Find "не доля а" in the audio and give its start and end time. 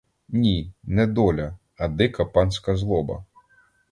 0.83-1.87